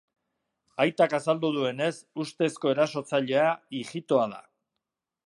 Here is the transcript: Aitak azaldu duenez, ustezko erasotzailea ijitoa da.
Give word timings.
Aitak 0.85 1.11
azaldu 1.17 1.51
duenez, 1.57 1.91
ustezko 2.25 2.71
erasotzailea 2.77 3.47
ijitoa 3.83 4.29
da. 4.37 4.41